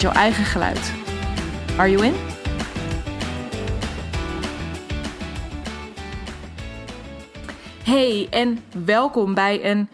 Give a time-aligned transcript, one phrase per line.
[0.00, 0.92] jouw eigen geluid.
[1.76, 2.14] Are you in?
[7.82, 9.88] Hey en welkom bij een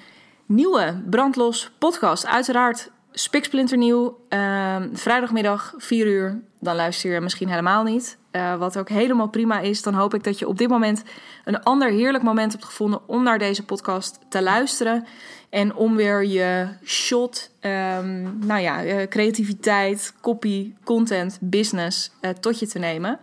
[0.46, 2.26] nieuwe Brandlos podcast.
[2.26, 4.18] Uiteraard spiksplinternieuw.
[4.28, 6.42] Uh, vrijdagmiddag 4 uur.
[6.60, 8.18] Dan luister je misschien helemaal niet.
[8.32, 9.82] Uh, wat ook helemaal prima is.
[9.82, 11.02] Dan hoop ik dat je op dit moment
[11.44, 15.06] een ander heerlijk moment hebt gevonden om naar deze podcast te luisteren.
[15.50, 22.58] En om weer je shot, um, nou ja, uh, creativiteit, copy, content, business uh, tot
[22.58, 23.18] je te nemen.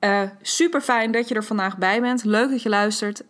[0.00, 2.24] Uh, super fijn dat je er vandaag bij bent.
[2.24, 3.22] Leuk dat je luistert.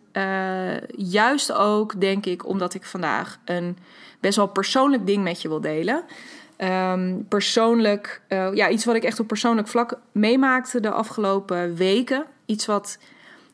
[0.95, 3.77] juist ook, denk ik, omdat ik vandaag een
[4.19, 6.03] best wel persoonlijk ding met je wil delen.
[6.57, 8.21] Um, persoonlijk,
[8.53, 12.25] ja, iets wat ik echt op persoonlijk vlak meemaakte de afgelopen weken.
[12.45, 12.97] Iets wat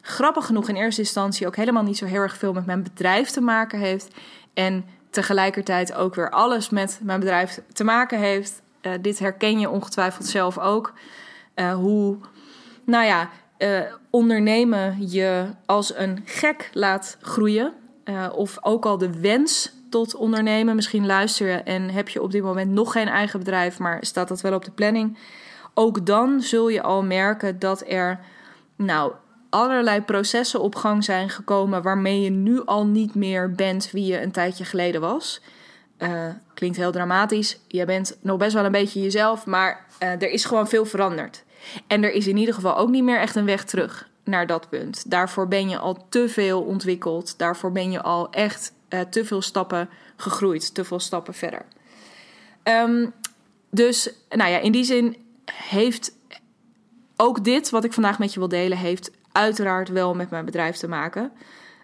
[0.02, 3.30] grappig genoeg in eerste instantie ook helemaal niet zo heel erg veel met mijn bedrijf
[3.30, 4.16] te maken heeft.
[4.56, 8.62] En tegelijkertijd ook weer alles met mijn bedrijf te maken heeft.
[8.82, 10.94] Uh, dit herken je ongetwijfeld zelf ook.
[11.56, 12.18] Uh, hoe,
[12.86, 13.30] nou ja,
[14.10, 17.74] ondernemen je als een gek laat groeien.
[18.32, 20.76] of ook al de wens tot ondernemen.
[20.76, 24.28] Misschien luister je en heb je op dit moment nog geen eigen bedrijf, maar staat
[24.28, 25.18] dat wel op de planning.
[25.74, 28.20] Ook dan zul je al merken dat er
[28.76, 29.14] nou,
[29.56, 34.22] allerlei processen op gang zijn gekomen waarmee je nu al niet meer bent wie je
[34.22, 35.42] een tijdje geleden was.
[36.00, 37.60] Uh, klinkt heel dramatisch.
[37.68, 41.44] Je bent nog best wel een beetje jezelf, maar uh, er is gewoon veel veranderd.
[41.88, 44.70] En er is in ieder geval ook niet meer echt een weg terug naar dat
[44.70, 45.10] punt.
[45.10, 47.38] Daarvoor ben je al te veel ontwikkeld.
[47.38, 51.66] Daarvoor ben je al echt uh, te veel stappen gegroeid, te veel stappen verder.
[52.64, 53.14] Um,
[53.72, 55.18] dus, nou ja, in die zin
[55.52, 56.12] heeft
[57.16, 60.76] ook dit wat ik vandaag met je wil delen, heeft uiteraard wel met mijn bedrijf
[60.76, 61.32] te maken.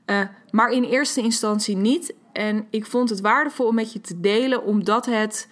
[0.06, 2.14] Uh, maar in eerste instantie niet.
[2.32, 5.48] En ik vond het waardevol om met je te delen, omdat het,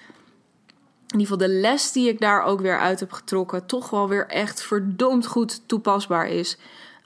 [1.07, 4.07] in ieder geval de les die ik daar ook weer uit heb getrokken, toch wel
[4.07, 6.57] weer echt verdomd goed toepasbaar is.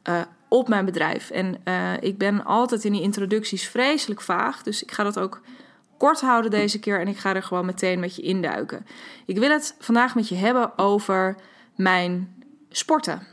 [0.09, 1.29] Uh, op mijn bedrijf.
[1.29, 4.63] En uh, ik ben altijd in die introducties vreselijk vaag.
[4.63, 5.41] Dus ik ga dat ook
[5.97, 6.99] kort houden deze keer.
[6.99, 8.85] En ik ga er gewoon meteen met je induiken.
[9.25, 11.35] Ik wil het vandaag met je hebben over
[11.75, 13.32] mijn sporten.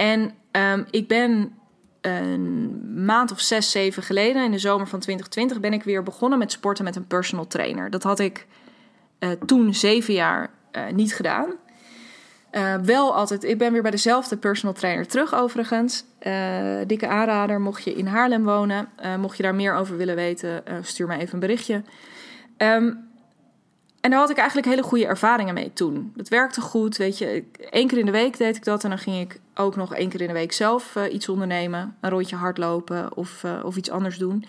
[0.00, 1.52] En um, ik ben
[2.00, 6.38] een maand of zes, zeven geleden, in de zomer van 2020, ben ik weer begonnen
[6.38, 7.90] met sporten met een personal trainer.
[7.90, 8.46] Dat had ik
[9.18, 11.52] uh, toen zeven jaar uh, niet gedaan.
[12.52, 16.04] Uh, wel altijd, ik ben weer bij dezelfde personal trainer terug overigens.
[16.86, 21.06] Dikke aanrader, mocht je in Haarlem wonen, mocht je daar meer over willen weten, stuur
[21.06, 21.82] mij even een berichtje.
[22.56, 23.09] Um,
[24.00, 26.12] en daar had ik eigenlijk hele goede ervaringen mee toen.
[26.16, 27.44] Dat werkte goed, weet je.
[27.70, 30.08] Eén keer in de week deed ik dat en dan ging ik ook nog één
[30.08, 31.96] keer in de week zelf iets ondernemen.
[32.00, 34.44] Een rondje hardlopen of, of iets anders doen.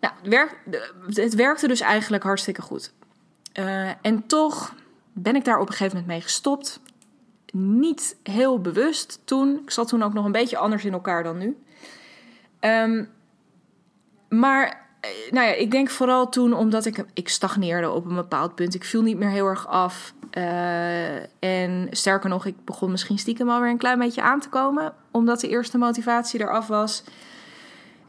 [0.00, 0.58] Nou, het, werk,
[1.08, 2.92] het werkte dus eigenlijk hartstikke goed.
[4.02, 4.74] en toch
[5.12, 6.80] ben ik daar op een gegeven moment mee gestopt
[7.58, 9.60] niet heel bewust toen.
[9.62, 11.56] Ik zat toen ook nog een beetje anders in elkaar dan nu.
[12.60, 13.08] Um,
[14.28, 14.76] maar eh,
[15.30, 18.74] nou ja, ik denk vooral toen omdat ik, ik stagneerde op een bepaald punt.
[18.74, 20.14] Ik viel niet meer heel erg af.
[20.32, 24.92] Uh, en sterker nog, ik begon misschien stiekem alweer een klein beetje aan te komen.
[25.10, 27.04] Omdat de eerste motivatie eraf was.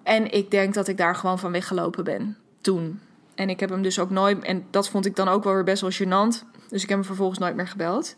[0.04, 3.00] En ik denk dat ik daar gewoon van weggelopen ben toen.
[3.36, 4.44] En ik heb hem dus ook nooit.
[4.44, 6.44] En dat vond ik dan ook wel weer best wel gênant.
[6.70, 8.16] Dus ik heb hem vervolgens nooit meer gebeld.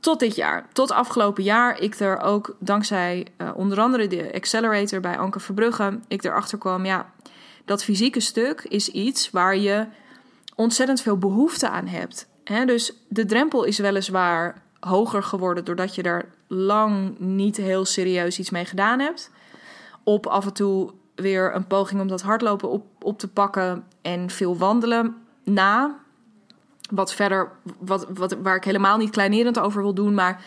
[0.00, 5.00] Tot dit jaar, tot afgelopen jaar, ik er ook dankzij uh, onder andere de Accelerator
[5.00, 7.12] bij Anke Verbrugge, ik erachter kwam, ja,
[7.64, 9.86] dat fysieke stuk is iets waar je
[10.54, 12.28] ontzettend veel behoefte aan hebt.
[12.44, 18.38] He, dus de drempel is weliswaar hoger geworden doordat je er lang niet heel serieus
[18.38, 19.30] iets mee gedaan hebt.
[20.04, 24.30] Op af en toe weer een poging om dat hardlopen op, op te pakken en
[24.30, 25.98] veel wandelen na.
[26.88, 30.44] Wat verder, wat, wat, waar ik helemaal niet kleinerend over wil doen, maar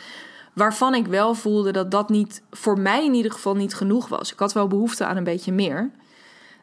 [0.53, 4.31] waarvan ik wel voelde dat dat niet, voor mij in ieder geval niet genoeg was.
[4.31, 5.91] Ik had wel behoefte aan een beetje meer.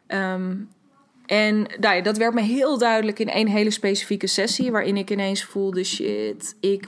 [0.07, 0.69] Um,
[1.25, 5.43] en nou dat werd me heel duidelijk in één hele specifieke sessie, waarin ik ineens
[5.43, 6.87] voelde: shit, ik,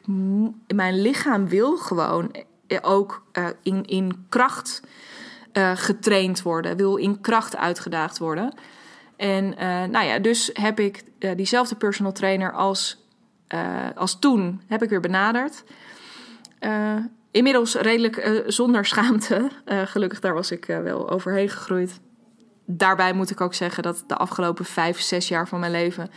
[0.68, 2.36] mijn lichaam wil gewoon
[2.82, 4.82] ook uh, in, in kracht
[5.54, 8.54] uh, getraind worden, wil in kracht uitgedaagd worden.
[9.22, 13.00] En uh, nou ja, dus heb ik uh, diezelfde personal trainer als
[13.96, 15.64] als toen heb ik weer benaderd.
[17.32, 19.50] inmiddels redelijk zonder schaamte.
[19.66, 22.00] gelukkig daar was ik wel overheen gegroeid.
[22.66, 26.10] Daarbij moet ik ook zeggen dat de afgelopen vijf, zes jaar van mijn leven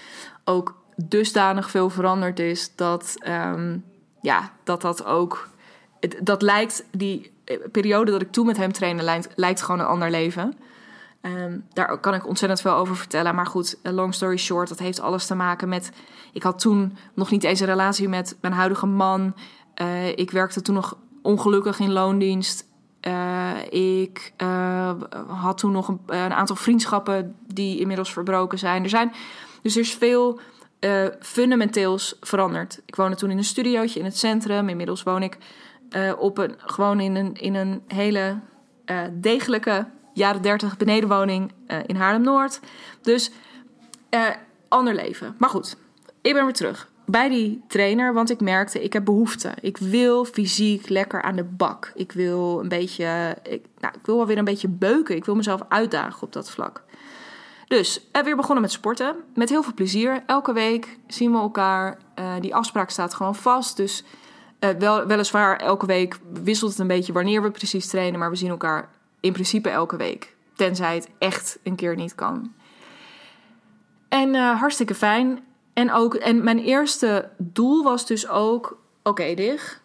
[0.44, 3.78] ook dusdanig veel veranderd is dat ehm,
[4.20, 5.48] ja, dat, dat ook.
[6.22, 7.32] dat lijkt, die
[7.72, 10.58] periode dat ik toen met hem trainde, lijkt gewoon een ander leven.
[11.24, 13.34] Ehm, daar kan ik ontzettend veel over vertellen.
[13.34, 15.90] Maar goed, long story short, dat heeft alles te maken met.
[16.32, 19.34] Ik had toen nog niet eens een relatie met mijn huidige man.
[19.82, 22.66] Uh, ik werkte toen nog ongelukkig in loondienst.
[23.00, 24.32] Uh, ik
[25.26, 28.82] had toen nog een, aantal vriendschappen die inmiddels verbroken zijn.
[28.82, 29.12] Er zijn
[29.62, 30.40] dus er is veel
[31.20, 32.82] fundamenteels veranderd.
[32.86, 34.68] Ik woonde toen in een studiootje in het centrum.
[34.68, 35.38] Inmiddels woon ik
[36.18, 38.40] op een, gewoon in een, in een hele
[39.12, 41.52] degelijke jaren 30 benedenwoning
[41.86, 42.60] in Haarlem-Noord.
[43.02, 43.30] Dus
[44.68, 45.34] ander leven.
[45.38, 45.76] Maar goed,
[46.20, 49.52] ik ben weer terug bij die trainer, want ik merkte, ik heb behoefte.
[49.60, 51.92] Ik wil fysiek lekker aan de bak.
[51.94, 55.16] Ik wil een beetje, ik, nou, ik wil wel weer een beetje beuken.
[55.16, 56.82] Ik wil mezelf uitdagen op dat vlak.
[57.68, 59.16] Dus we weer begonnen met sporten.
[59.34, 60.22] Met heel veel plezier.
[60.26, 61.98] Elke week zien we elkaar.
[62.40, 63.76] Die afspraak staat gewoon vast.
[63.76, 64.04] Dus
[64.78, 68.18] wel, weliswaar elke week wisselt het een beetje wanneer we precies trainen.
[68.18, 68.88] Maar we zien elkaar
[69.24, 70.34] in principe elke week.
[70.56, 72.52] Tenzij het echt een keer niet kan.
[74.08, 75.44] En uh, hartstikke fijn.
[75.72, 78.66] En, ook, en mijn eerste doel was dus ook:
[79.02, 79.80] oké, okay, Dig.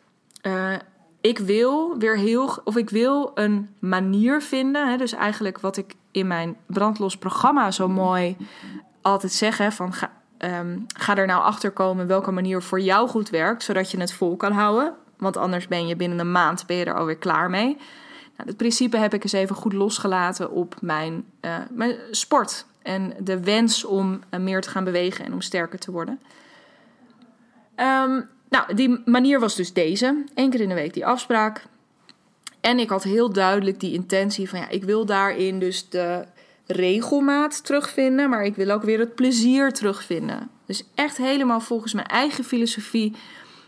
[1.22, 2.58] ik wil weer heel.
[2.64, 4.90] Of ik wil een manier vinden.
[4.90, 8.38] Hè, dus eigenlijk wat ik in mijn brandlos programma zo mooi
[9.02, 13.30] altijd zeggen van ga, um, ga er nou achter komen welke manier voor jou goed
[13.30, 14.94] werkt, zodat je het vol kan houden.
[15.18, 17.78] Want anders ben je binnen een maand ben je er alweer klaar mee.
[18.40, 22.66] Nou, het principe heb ik eens even goed losgelaten op mijn, uh, mijn sport.
[22.82, 26.20] En de wens om uh, meer te gaan bewegen en om sterker te worden.
[27.76, 30.24] Um, nou, die manier was dus deze.
[30.34, 31.66] Eén keer in de week die afspraak.
[32.62, 36.26] En ik had heel duidelijk die intentie van ja, ik wil daarin dus de
[36.66, 40.50] regelmaat terugvinden, maar ik wil ook weer het plezier terugvinden.
[40.66, 43.16] Dus echt helemaal volgens mijn eigen filosofie,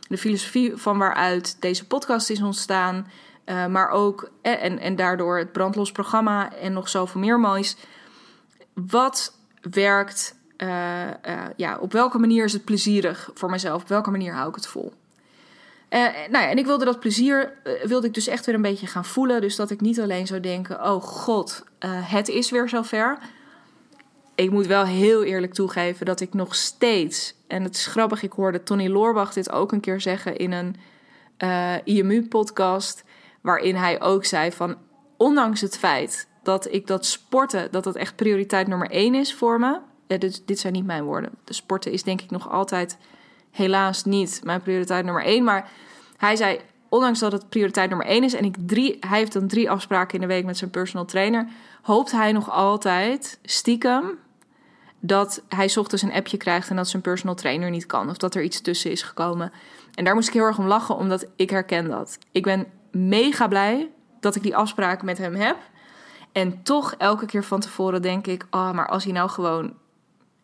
[0.08, 3.08] de filosofie van waaruit deze podcast is ontstaan,
[3.46, 7.76] uh, maar ook eh, en, en daardoor het brandlos programma en nog zoveel meer moois.
[8.74, 9.38] Wat
[9.72, 10.40] werkt?
[10.58, 10.68] Uh,
[11.56, 13.82] ja, op welke manier is het plezierig voor mezelf?
[13.82, 14.94] Op welke manier hou ik het vol?
[15.90, 17.54] Nou ja, en ik wilde dat plezier,
[17.84, 19.42] wilde ik dus echt weer een beetje gaan voelen.
[19.42, 23.18] Dus dat ik niet alleen zou denken, oh god, het is weer zover.
[24.36, 28.32] Ik moet wel heel eerlijk toegeven dat ik nog steeds, en het is grappig, ik
[28.32, 30.76] hoorde Tony Loorbach dit ook een keer zeggen in een
[31.84, 33.04] IMU-podcast,
[33.42, 34.76] waarin hij ook zei van,
[35.18, 39.60] ondanks het feit dat ik dat sporten, dat dat echt prioriteit nummer één is voor
[39.60, 39.80] me.
[40.08, 41.32] dit, dit zijn niet mijn woorden.
[41.44, 42.98] De sporten is denk ik nog altijd
[43.52, 45.44] helaas niet mijn prioriteit nummer één.
[45.44, 45.70] Maar
[46.18, 46.60] hij zei,
[46.90, 48.34] ondanks dat het prioriteit nummer één is...
[48.34, 51.48] en ik drie, hij heeft dan drie afspraken in de week met zijn personal trainer...
[51.82, 54.18] hoopt hij nog altijd stiekem
[55.00, 56.70] dat hij ochtends een appje krijgt...
[56.70, 58.10] en dat zijn personal trainer niet kan.
[58.10, 59.52] Of dat er iets tussen is gekomen.
[59.96, 62.18] En daar moest ik heel erg om lachen, omdat ik herken dat.
[62.32, 63.90] Ik ben mega blij
[64.20, 65.58] dat ik die afspraak met hem heb...
[66.32, 69.74] En toch elke keer van tevoren denk ik: oh, maar als hij nou gewoon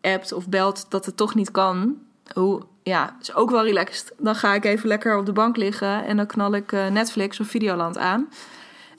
[0.00, 1.96] appt of belt dat het toch niet kan,
[2.34, 4.12] hoe ja, is ook wel relaxed.
[4.18, 7.40] Dan ga ik even lekker op de bank liggen en dan knal ik uh, Netflix
[7.40, 8.28] of Videoland aan.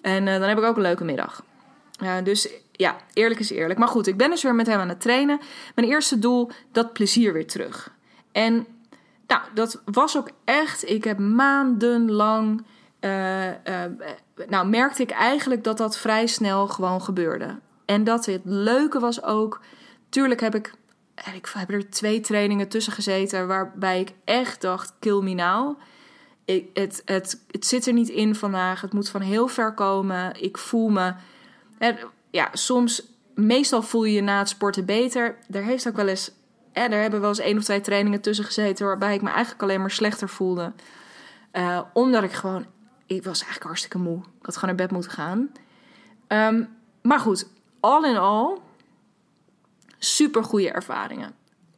[0.02, 1.44] En uh, dan heb ik ook een leuke middag.
[2.24, 3.80] Dus ja, eerlijk is eerlijk.
[3.80, 5.40] Maar goed, ik ben dus weer met hem aan het trainen.
[5.76, 7.92] Mijn eerste doel, dat plezier weer terug.
[8.32, 8.68] En
[9.28, 10.90] nou, dat was ook echt.
[10.90, 12.66] Ik heb maandenlang.
[14.48, 17.60] Nou, merkte ik eigenlijk dat dat vrij snel gewoon gebeurde.
[17.86, 19.62] En dat het leuke was ook.
[20.10, 20.74] Tuurlijk heb ik
[21.34, 25.80] ik heb er twee trainingen tussen gezeten waarbij ik echt dacht: kill me now.
[26.46, 28.82] Ik, het, het, het zit er niet in vandaag.
[28.82, 30.42] Het moet van heel ver komen.
[30.42, 31.14] Ik voel me.
[32.32, 33.04] ja, soms,
[33.36, 35.38] meestal voel je je na het sporten beter.
[35.52, 36.32] Er heeft ook wel eens.
[36.74, 39.80] er hebben wel eens één of twee trainingen tussen gezeten waarbij ik me eigenlijk alleen
[39.80, 40.74] maar slechter voelde.
[41.54, 42.66] Uh, omdat ik gewoon.
[43.10, 44.18] Ik was eigenlijk hartstikke moe.
[44.18, 45.52] Ik had gewoon naar bed moeten gaan.
[46.28, 46.68] Um,
[47.02, 47.48] maar goed,
[47.80, 48.58] all in all
[49.98, 51.34] super goede ervaringen.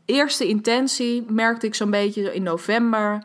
[0.06, 3.24] Eerste intentie merkte ik zo'n beetje in november.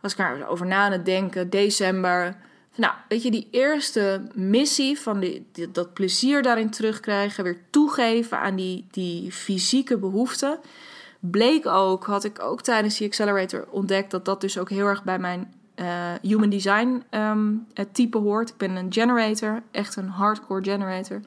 [0.00, 2.36] Was ik erover na aan het denken, december.
[2.74, 8.56] Nou, weet je, die eerste missie van die, dat plezier daarin terugkrijgen, weer toegeven aan
[8.56, 10.58] die, die fysieke behoeften.
[11.20, 15.04] Bleek ook, had ik ook tijdens die accelerator ontdekt, dat dat dus ook heel erg
[15.04, 18.50] bij mijn uh, human design um, type hoort.
[18.50, 21.20] Ik ben een generator, echt een hardcore generator.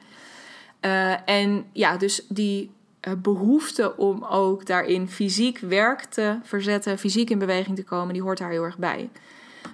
[0.80, 2.70] Uh, en ja, dus die
[3.08, 8.22] uh, behoefte om ook daarin fysiek werk te verzetten, fysiek in beweging te komen, die
[8.22, 9.10] hoort daar heel erg bij.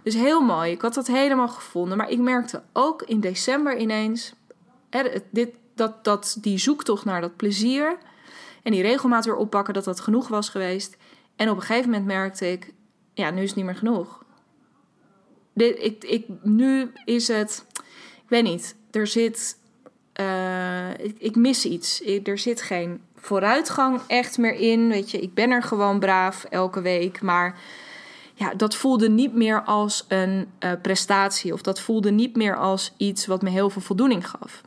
[0.02, 0.70] Dus heel mooi.
[0.70, 1.96] Ik had dat helemaal gevonden.
[1.96, 4.34] Maar ik merkte ook in december ineens
[5.30, 7.96] dit, dat, dat die zoektocht naar dat plezier
[8.62, 10.96] en die regelmaat weer oppakken, dat dat genoeg was geweest.
[11.36, 12.72] En op een gegeven moment merkte ik,
[13.14, 14.23] ja, nu is het niet meer genoeg.
[15.54, 17.66] Ik, nu is het,
[18.14, 19.58] ik weet niet, er zit,
[20.20, 22.02] uh, ik, ik, mis iets.
[22.24, 24.88] er zit geen vooruitgang echt meer in.
[24.88, 27.58] Weet je, ik ben er gewoon braaf elke week, maar
[28.34, 32.92] ja, dat voelde niet meer als een uh, prestatie of dat voelde niet meer als
[32.96, 34.62] iets wat me heel veel voldoening gaf.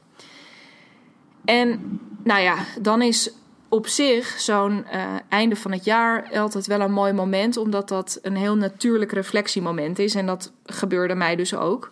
[1.46, 3.32] En nou ja, dan is
[3.70, 8.20] op zich zo'n uh, einde van het jaar altijd wel een mooi moment, omdat dat
[8.22, 10.16] een heel natuurlijk reflectiemoment is.
[10.16, 11.92] En dat gebeurde mij dus ook.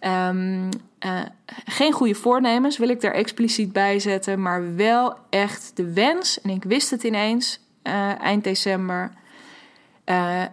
[0.00, 0.68] Um,
[1.06, 1.20] uh,
[1.64, 6.40] geen goede voornemens wil ik daar expliciet bij zetten, maar wel echt de wens.
[6.40, 9.10] En ik wist het ineens uh, eind december.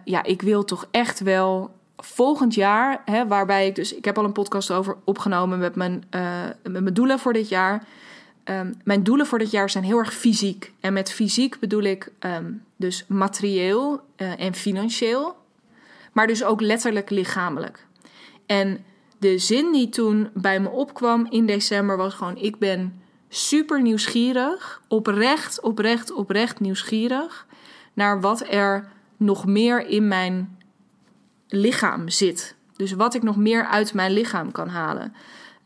[0.04, 4.24] ja, ik wil toch echt wel volgend jaar, hè, waarbij ik dus, ik heb al
[4.24, 6.04] een podcast over opgenomen met mijn,
[6.62, 7.82] met mijn doelen voor dit jaar.
[8.50, 10.72] Um, mijn doelen voor dit jaar zijn heel erg fysiek.
[10.80, 15.36] En met fysiek bedoel ik um, dus materieel uh, en financieel,
[16.12, 17.86] maar dus ook letterlijk lichamelijk.
[18.46, 18.84] En
[19.18, 24.82] de zin die toen bij me opkwam in december was gewoon: ik ben super nieuwsgierig,
[24.88, 27.46] oprecht, oprecht, oprecht nieuwsgierig
[27.92, 30.58] naar wat er nog meer in mijn
[31.48, 32.54] lichaam zit.
[32.76, 35.14] Dus wat ik nog meer uit mijn lichaam kan halen.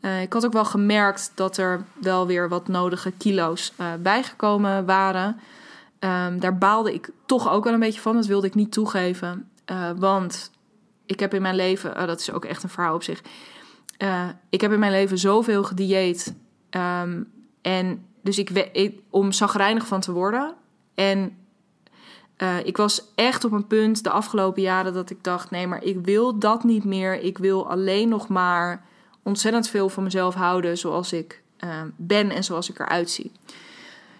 [0.01, 4.85] Uh, ik had ook wel gemerkt dat er wel weer wat nodige kilo's uh, bijgekomen
[4.85, 5.39] waren.
[5.99, 8.15] Um, daar baalde ik toch ook wel een beetje van.
[8.15, 9.49] Dat wilde ik niet toegeven.
[9.71, 10.51] Uh, want
[11.05, 13.21] ik heb in mijn leven, dat is ook echt een verhaal op zich.
[14.49, 16.35] ik heb in mijn leven zoveel gedieet.
[16.69, 17.31] Um,
[17.61, 20.53] en dus ik, ik, om zagrijnig van te worden.
[20.95, 21.35] En
[22.63, 26.05] ik was echt op een punt de afgelopen jaren dat ik dacht: nee, maar ik
[26.05, 27.19] wil dat niet meer.
[27.19, 28.89] Ik wil alleen nog maar
[29.23, 33.31] ontzettend veel van mezelf houden zoals ik uh, ben en zoals ik eruit zie.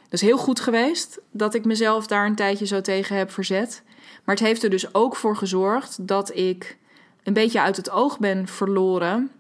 [0.04, 3.84] Dat is heel goed geweest dat ik mezelf daar een tijdje zo tegen heb verzet.
[4.24, 6.78] Maar het heeft er dus ook voor gezorgd dat ik
[7.24, 9.32] een beetje uit het oog ben verloren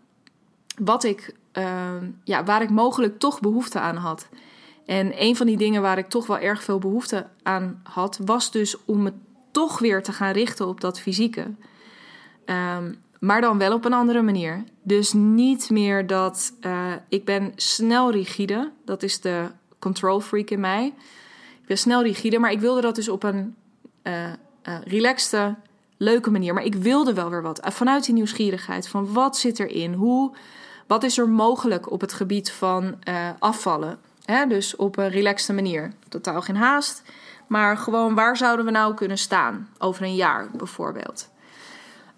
[0.77, 1.91] wat ik, uh,
[2.24, 4.27] ja, waar ik mogelijk toch behoefte aan had.
[4.86, 8.51] En een van die dingen waar ik toch wel erg veel behoefte aan had, was
[8.51, 9.13] dus om me
[9.51, 11.51] toch weer te gaan richten op dat fysieke.
[12.46, 14.63] Um, maar dan wel op een andere manier.
[14.83, 18.71] Dus niet meer dat uh, ik ben snel rigide.
[18.85, 19.45] Dat is de
[19.79, 20.93] control freak in mij.
[21.61, 23.55] Ik ben snel rigide, maar ik wilde dat dus op een
[24.03, 24.31] uh,
[24.83, 25.55] relaxte,
[25.97, 26.53] leuke manier.
[26.53, 27.59] Maar ik wilde wel weer wat.
[27.63, 29.93] Vanuit die nieuwsgierigheid van wat zit erin?
[29.93, 30.35] Hoe,
[30.87, 32.95] wat is er mogelijk op het gebied van
[33.39, 33.99] afvallen?
[34.25, 34.45] Hè?
[34.45, 35.93] Dus op een relaxte manier.
[36.09, 37.03] Totaal geen haast.
[37.47, 39.69] Maar gewoon waar zouden we nou kunnen staan?
[39.77, 41.29] Over een jaar bijvoorbeeld.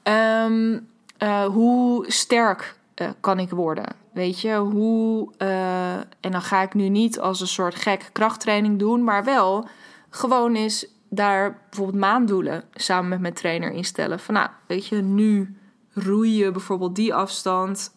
[0.03, 0.91] Um,
[1.24, 3.96] uh, hoe sterk uh, kan ik worden?
[4.13, 5.32] Weet je, hoe.
[5.38, 9.68] Uh, en dan ga ik nu niet als een soort gek krachttraining doen, maar wel
[10.10, 14.20] gewoon eens daar bijvoorbeeld maanddoelen samen met mijn trainer instellen.
[14.20, 15.58] Van nou, weet je, nu
[15.94, 17.94] roeien bijvoorbeeld die afstand.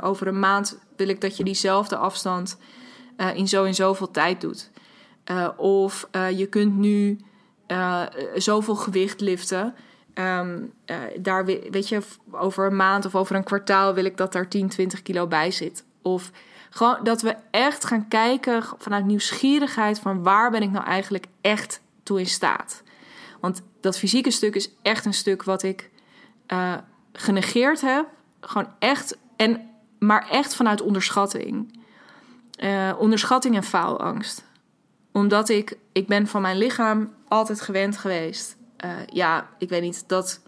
[0.00, 2.58] over een maand wil ik dat je diezelfde afstand
[3.34, 4.70] in zo en zoveel tijd doet.
[5.56, 7.18] of je kunt nu
[8.34, 9.74] zoveel gewicht liften.
[10.14, 10.72] Um,
[11.16, 14.68] daar weet je, over een maand of over een kwartaal wil ik dat daar 10,
[14.68, 15.84] 20 kilo bij zit.
[16.02, 16.30] Of
[16.70, 21.80] gewoon dat we echt gaan kijken vanuit nieuwsgierigheid van waar ben ik nou eigenlijk echt
[22.02, 22.82] toe in staat.
[23.40, 25.90] Want dat fysieke stuk is echt een stuk wat ik
[26.52, 26.74] uh,
[27.12, 28.06] genegeerd heb.
[28.40, 31.80] Gewoon echt, en, maar echt vanuit onderschatting.
[32.58, 34.44] Uh, onderschatting en faalangst.
[35.12, 40.08] Omdat ik, ik ben van mijn lichaam altijd gewend geweest uh, ja, ik weet niet,
[40.08, 40.40] dat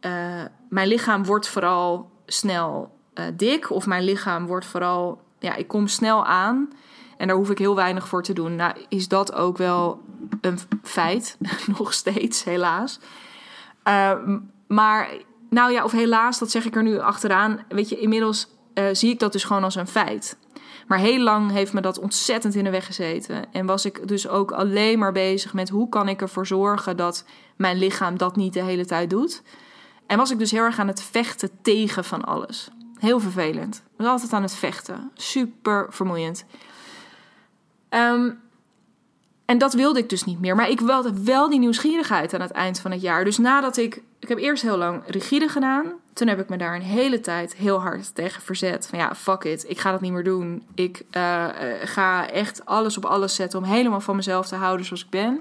[0.00, 3.70] uh, mijn lichaam wordt vooral snel uh, dik.
[3.70, 6.72] Of mijn lichaam wordt vooral, ja, ik kom snel aan.
[7.16, 8.56] En daar hoef ik heel weinig voor te doen.
[8.56, 10.00] Nou, is dat ook wel
[10.40, 11.36] een feit,
[11.78, 13.00] nog steeds, helaas.
[14.66, 15.08] maar,
[15.50, 17.64] nou ja, of helaas, dat zeg ik er nu achteraan.
[17.68, 18.48] Weet je, inmiddels
[18.92, 20.36] zie ik dat dus gewoon als een feit.
[20.86, 23.52] Maar heel lang heeft me dat ontzettend in de weg gezeten.
[23.52, 27.24] En was ik dus ook alleen maar bezig met hoe kan ik ervoor zorgen dat
[27.56, 29.42] mijn lichaam dat niet de hele tijd doet.
[30.06, 32.68] En was ik dus heel erg aan het vechten tegen van alles.
[32.98, 33.76] Heel vervelend.
[33.76, 35.10] Ik was altijd aan het vechten.
[35.14, 36.44] Super vermoeiend.
[37.90, 38.40] Um,
[39.44, 40.56] en dat wilde ik dus niet meer.
[40.56, 43.24] Maar ik wilde wel die nieuwsgierigheid aan het eind van het jaar.
[43.24, 44.02] Dus nadat ik.
[44.18, 45.92] Ik heb eerst heel lang rigide gedaan.
[46.12, 48.86] Toen heb ik me daar een hele tijd heel hard tegen verzet.
[48.86, 49.64] Van ja, fuck it.
[49.68, 50.62] Ik ga dat niet meer doen.
[50.74, 51.46] Ik uh,
[51.84, 55.40] ga echt alles op alles zetten om helemaal van mezelf te houden zoals ik ben.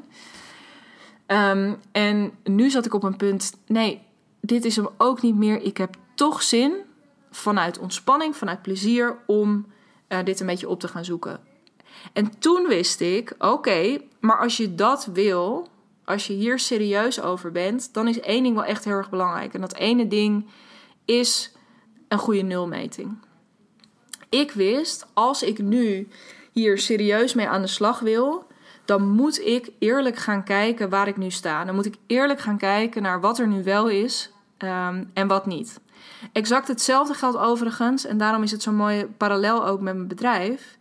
[1.27, 3.53] Um, en nu zat ik op een punt.
[3.67, 4.01] Nee,
[4.41, 5.61] dit is hem ook niet meer.
[5.61, 6.73] Ik heb toch zin
[7.31, 9.65] vanuit ontspanning, vanuit plezier om
[10.09, 11.39] uh, dit een beetje op te gaan zoeken.
[12.13, 15.67] En toen wist ik, oké, maar als je dat wil,
[16.05, 19.53] als je hier serieus over bent, dan is één ding wel echt heel erg belangrijk.
[19.53, 20.45] En dat ene ding
[21.05, 21.51] is
[22.07, 23.17] een goede nulmeting.
[24.29, 26.07] Ik wist, als ik nu
[26.51, 28.47] hier serieus mee aan de slag wil,
[28.85, 31.65] dan moet ik eerlijk gaan kijken waar ik nu sta.
[31.65, 35.45] Dan moet ik eerlijk gaan kijken naar wat er nu wel is um, en wat
[35.45, 35.79] niet.
[36.31, 40.77] Exact hetzelfde geldt overigens, en daarom is het zo'n mooie parallel ook met mijn bedrijf.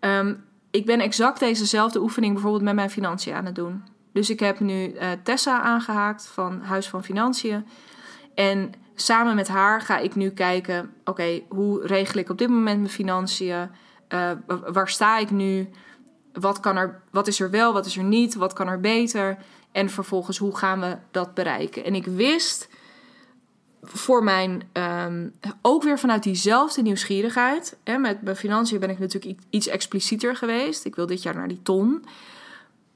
[0.00, 0.44] Um,
[0.78, 3.82] ik ben exact dezezelfde oefening bijvoorbeeld met mijn financiën aan het doen.
[4.12, 7.66] Dus ik heb nu uh, Tessa aangehaakt van Huis van Financiën.
[8.34, 12.78] En samen met haar ga ik nu kijken: oké, hoe regel ik op dit moment
[12.78, 13.70] mijn financiën?
[14.08, 15.68] Uh, waar sta ik nu?
[16.32, 18.34] Wat, kan er, wat is er wel, wat is er niet?
[18.34, 19.38] Wat kan er beter?
[19.72, 21.84] En vervolgens, hoe gaan we dat bereiken?
[21.84, 22.68] En ik wist
[23.82, 27.76] voor mijn, um, ook weer vanuit diezelfde nieuwsgierigheid.
[27.84, 30.84] Hè, met mijn financiën ben ik natuurlijk iets explicieter geweest.
[30.84, 32.04] Ik wil dit jaar naar die ton.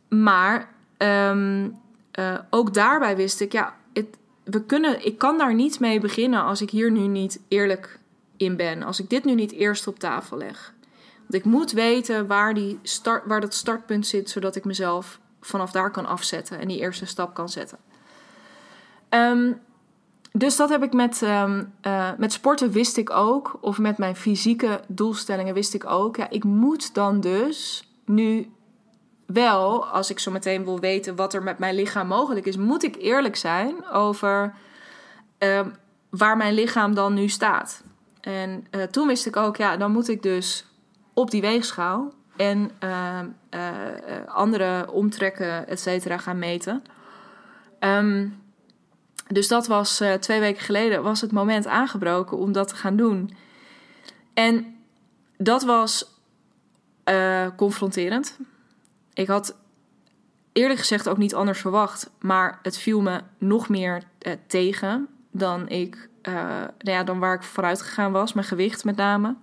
[0.09, 1.79] Maar um,
[2.19, 4.07] uh, ook daarbij wist ik, ja, het,
[4.45, 7.99] we kunnen, ik kan daar niet mee beginnen als ik hier nu niet eerlijk
[8.37, 8.83] in ben.
[8.83, 10.75] Als ik dit nu niet eerst op tafel leg.
[11.19, 15.71] Want ik moet weten waar, die start, waar dat startpunt zit, zodat ik mezelf vanaf
[15.71, 17.79] daar kan afzetten en die eerste stap kan zetten.
[19.11, 19.61] Um,
[20.33, 23.59] dus dat heb ik met, um, uh, met sporten wist ik ook.
[23.61, 26.17] Of met mijn fysieke doelstellingen wist ik ook.
[26.17, 28.53] Ja, ik moet dan dus nu
[29.27, 32.83] wel, als ik zo meteen wil weten wat er met mijn lichaam mogelijk is, moet
[32.83, 34.55] ik eerlijk zijn over
[35.39, 35.75] um,
[36.11, 37.83] waar mijn lichaam dan nu staat.
[38.21, 40.67] En uh, toen wist ik ook, ja, dan moet ik dus
[41.13, 43.19] op die weegschaal en uh,
[44.27, 46.85] andere omtrekken, et cetera, gaan meten.
[47.81, 48.42] Um,
[49.33, 52.97] dus dat was uh, twee weken geleden, was het moment aangebroken om dat te gaan
[52.97, 53.37] doen.
[54.35, 54.77] En
[55.37, 56.21] dat was
[57.05, 58.39] uh, confronterend.
[59.15, 59.57] Ik had
[60.53, 65.69] eerlijk gezegd ook niet anders verwacht, maar het viel me nog meer uh, tegen dan
[65.69, 69.37] ik, nou ja, dan waar ik vooruit gegaan was, mijn gewicht met name.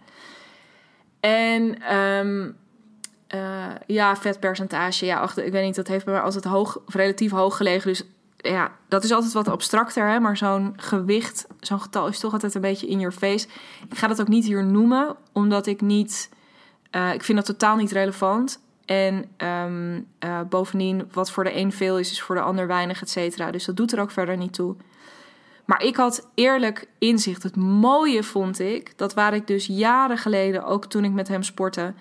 [1.20, 2.58] En um,
[3.86, 7.88] ja, vetpercentage, ja, achter, ik weet niet, dat heeft mij altijd hoog, relatief hoog gelegen.
[7.88, 8.04] Dus
[8.42, 10.20] ja, dat is altijd wat abstracter, hè?
[10.20, 13.48] maar zo'n gewicht, zo'n getal is toch altijd een beetje in your face.
[13.90, 16.30] Ik ga dat ook niet hier noemen, omdat ik niet,
[16.92, 18.62] uh, ik vind dat totaal niet relevant.
[18.86, 23.02] En um, uh, bovendien, wat voor de een veel is, is voor de ander weinig,
[23.02, 23.52] et cetera.
[23.52, 24.76] Dus dat doet er ook verder niet toe.
[25.66, 27.44] Maar ik had eerlijk inzicht.
[27.44, 31.44] Het mooie vond ik, dat waar ik dus jaren geleden, ook toen ik met hem
[31.44, 31.94] sportte,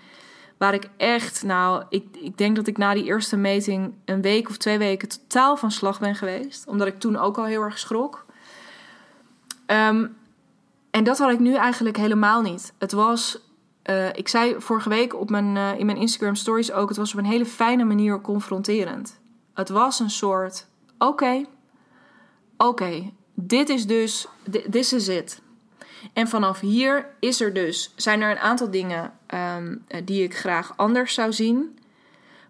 [0.59, 4.49] Waar ik echt, nou, ik, ik denk dat ik na die eerste meting een week
[4.49, 6.67] of twee weken totaal van slag ben geweest.
[6.67, 8.27] Omdat ik toen ook al heel erg schrok.
[9.67, 10.17] Um,
[10.91, 12.73] en dat had ik nu eigenlijk helemaal niet.
[12.79, 13.39] Het was,
[13.85, 17.13] uh, ik zei vorige week op mijn, uh, in mijn Instagram stories ook, het was
[17.13, 19.21] op een hele fijne manier confronterend.
[19.55, 20.67] Het was een soort,
[20.99, 21.45] oké,
[22.57, 24.27] oké, dit is dus,
[24.71, 25.41] this is it.
[26.13, 29.13] En vanaf hier is er dus, zijn er een aantal dingen
[29.57, 31.79] um, die ik graag anders zou zien.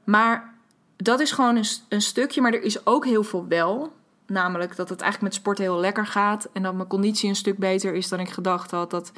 [0.05, 0.55] Maar
[0.97, 2.41] dat is gewoon een, stukje.
[2.41, 3.93] Maar er is ook heel veel wel.
[4.27, 6.49] Namelijk dat het eigenlijk met sport heel lekker gaat.
[6.53, 8.91] En dat mijn conditie een stuk beter is dan ik gedacht had.
[8.91, 9.13] Dat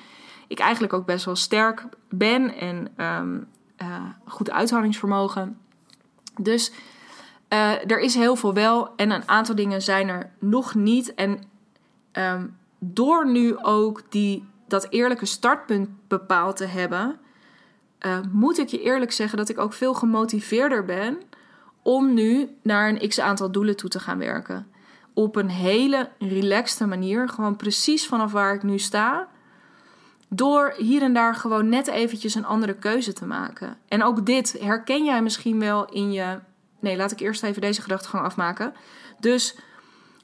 [0.48, 2.54] ik eigenlijk ook best wel sterk ben.
[2.54, 3.48] En um,
[3.82, 5.58] uh, goed uithoudingsvermogen.
[6.40, 6.72] Dus
[7.48, 8.96] uh, er is heel veel wel.
[8.96, 11.14] En een aantal dingen zijn er nog niet.
[11.14, 11.42] En
[12.12, 17.18] um, door nu ook die, dat eerlijke startpunt bepaald te hebben,
[18.06, 21.18] uh, moet ik je eerlijk zeggen dat ik ook veel gemotiveerder ben
[21.82, 24.66] om nu naar een x aantal doelen toe te gaan werken.
[25.14, 29.28] Op een hele relaxte manier, gewoon precies vanaf waar ik nu sta.
[30.28, 33.76] Door hier en daar gewoon net eventjes een andere keuze te maken.
[33.88, 36.38] En ook dit herken jij misschien wel in je.
[36.80, 38.74] Nee, laat ik eerst even deze gedachtegang afmaken.
[39.18, 39.56] Dus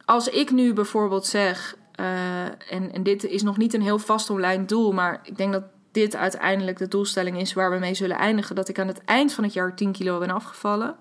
[0.05, 4.65] als ik nu bijvoorbeeld zeg: uh, en, dit is nog niet een heel vast online
[4.65, 8.55] doel, maar ik denk dat dit uiteindelijk de doelstelling is waar we mee zullen eindigen.
[8.55, 10.97] Dat ik aan het eind van het jaar 10 kilo ben afgevallen.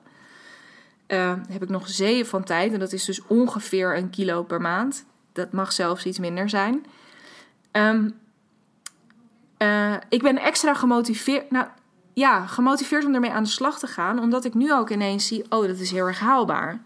[1.08, 2.74] Uh, heb ik nog zeeën van tijd.
[2.74, 5.06] En dat is dus ongeveer een kilo per maand.
[5.34, 6.86] Dat mag zelfs iets minder zijn.
[7.72, 8.16] Um,
[9.58, 11.52] uh, ik ben extra gemotiveerd.
[11.52, 11.68] Nou,
[12.14, 15.46] ja, gemotiveerd om ermee aan de slag te gaan, omdat ik nu ook ineens zie:
[15.50, 16.82] oh, dat is heel erg haalbaar.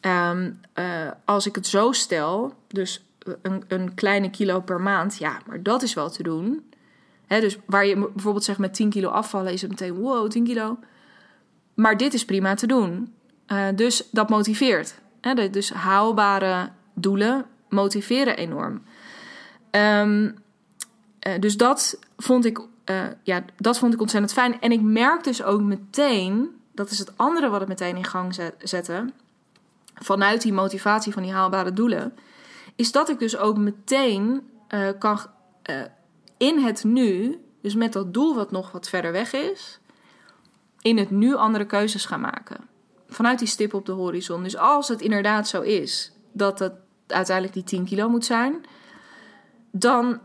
[0.00, 3.04] Ehm, eh, als ik het zo stel, dus
[3.42, 6.70] een, een, kleine kilo per maand, ja, maar dat is wel te doen.
[7.26, 10.78] Dus waar je bijvoorbeeld zegt met 10 kilo afvallen, is het meteen wow, 10 kilo.
[11.74, 13.14] Maar dit is prima te doen.
[13.48, 14.94] Uh, dus dat motiveert.
[15.50, 18.82] Dus haalbare doelen motiveren enorm.
[19.70, 20.34] Um,
[21.26, 24.60] uh, dus dat vond ik, uh, ja, dat vond ik ontzettend fijn.
[24.60, 28.52] En ik merk dus ook meteen, dat is het andere wat het meteen in gang
[28.58, 29.12] zette,
[29.94, 32.12] vanuit die motivatie van die haalbare doelen,
[32.76, 35.20] is dat ik dus ook meteen uh, kan
[36.36, 39.80] in het nu, dus met dat doel wat nog wat verder weg is,
[40.80, 42.68] in het nu andere keuzes gaan maken.
[43.08, 44.42] Vanuit die stip op de horizon.
[44.42, 46.72] Dus als het inderdaad zo is dat het
[47.06, 48.64] uiteindelijk die 10 kilo moet zijn,
[49.70, 50.20] dan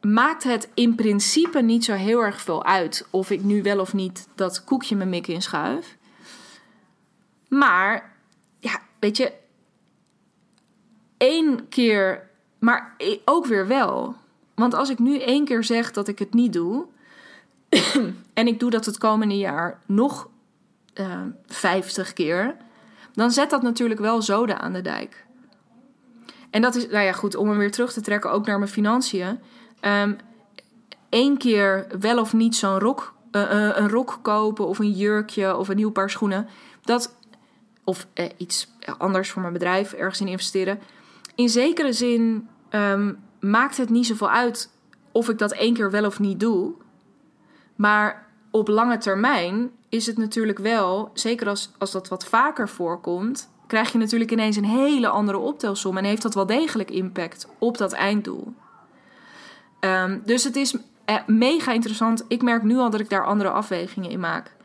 [0.00, 3.92] maakt het in principe niet zo heel erg veel uit of ik nu wel of
[3.92, 5.96] niet dat koekje mijn mik inschuif.
[7.48, 8.16] Maar
[8.58, 9.32] ja, weet je,
[11.20, 12.28] één keer,
[12.58, 14.14] maar ook weer wel.
[14.54, 16.86] Want als ik nu één keer zeg dat ik het niet doe,
[18.34, 20.28] en ik doe dat het komende jaar nog
[20.94, 22.56] eh, 50 keer,
[23.12, 25.24] dan zet dat natuurlijk wel zoden aan de dijk.
[26.50, 28.70] En dat is, nou ja, goed, om hem weer terug te trekken, ook naar mijn
[28.70, 29.38] financiën.
[31.10, 35.68] Eén keer wel of niet zo'n rok, uh, een rok kopen of een jurkje of
[35.68, 36.48] een nieuw paar schoenen.
[36.82, 37.14] Dat,
[37.84, 38.06] of
[38.36, 40.80] iets anders voor mijn bedrijf, ergens in investeren.
[41.40, 44.70] In zekere zin um, maakt het niet zoveel uit
[45.12, 46.72] of ik dat één keer wel of niet doe.
[47.76, 53.50] Maar op lange termijn is het natuurlijk wel, zeker als, als dat wat vaker voorkomt,
[53.66, 57.78] krijg je natuurlijk ineens een hele andere optelsom en heeft dat wel degelijk impact op
[57.78, 58.54] dat einddoel.
[59.80, 62.24] Um, dus het is eh, mega interessant.
[62.28, 64.56] Ik merk nu al dat ik daar andere afwegingen in maak.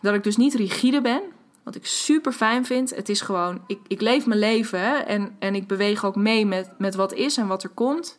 [0.00, 1.22] Dat ik dus niet rigide ben,
[1.62, 2.94] wat ik super fijn vind.
[2.94, 6.70] Het is gewoon, ik, ik leef mijn leven en, en ik beweeg ook mee met,
[6.78, 8.18] met wat is en wat er komt.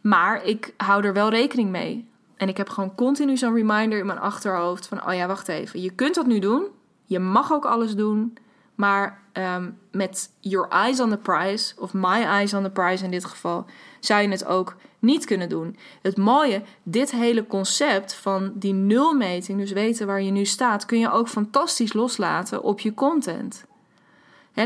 [0.00, 2.08] Maar ik hou er wel rekening mee.
[2.36, 5.80] En ik heb gewoon continu zo'n reminder in mijn achterhoofd van, oh ja, wacht even.
[5.80, 6.66] Je kunt dat nu doen.
[7.04, 8.36] Je mag ook alles doen.
[8.74, 13.10] Maar um, met your eyes on the prize, of my eyes on the prize in
[13.10, 13.66] dit geval,
[14.00, 15.76] zou je het ook niet kunnen doen.
[16.02, 20.98] Het mooie, dit hele concept van die nulmeting, dus weten waar je nu staat, kun
[20.98, 23.64] je ook fantastisch loslaten op je content.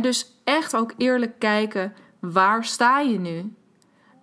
[0.01, 3.55] dus echt ook eerlijk kijken, waar sta je nu?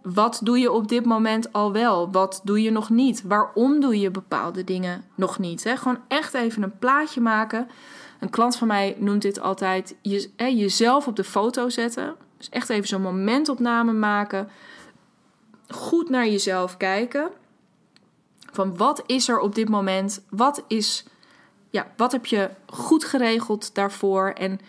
[0.02, 2.12] Wat doe je op dit moment al wel?
[2.12, 3.24] Wat doe je nog niet?
[3.24, 5.74] Waarom doe je bepaalde dingen nog niet?
[5.76, 7.68] Gewoon echt even een plaatje maken.
[8.20, 12.16] Een klant van mij noemt dit altijd je, jezelf op de foto zetten.
[12.38, 14.50] Dus echt even zo'n momentopname maken
[15.74, 17.30] goed naar jezelf kijken.
[18.52, 20.22] Van wat is er op dit moment?
[20.30, 21.06] Wat is,
[21.70, 24.30] ja, wat heb je goed geregeld daarvoor?
[24.30, 24.60] En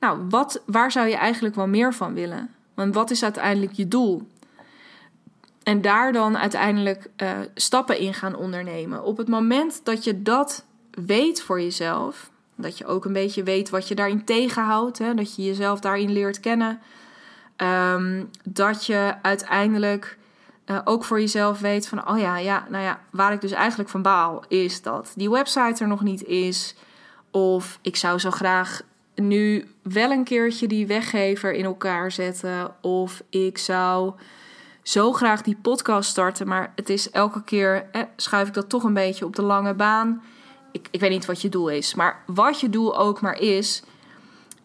[0.00, 2.54] nou, wat, waar zou je eigenlijk wel meer van willen?
[2.74, 4.28] Want wat is uiteindelijk je doel?
[5.62, 9.04] En daar dan uiteindelijk uh, stappen in gaan ondernemen.
[9.04, 13.70] Op het moment dat je dat weet voor jezelf, dat je ook een beetje weet
[13.70, 16.80] wat je daarin tegenhoudt, hè, dat je jezelf daarin leert kennen,
[17.56, 20.18] um, dat je uiteindelijk
[20.66, 23.90] uh, ook voor jezelf weet van, oh ja, ja, nou ja, waar ik dus eigenlijk
[23.90, 26.74] van baal is dat die website er nog niet is.
[27.30, 28.82] Of ik zou zo graag
[29.14, 32.74] nu wel een keertje die weggever in elkaar zetten.
[32.80, 34.12] Of ik zou
[34.82, 38.82] zo graag die podcast starten, maar het is elke keer eh, schuif ik dat toch
[38.82, 40.22] een beetje op de lange baan.
[40.72, 43.82] Ik, ik weet niet wat je doel is, maar wat je doel ook maar is,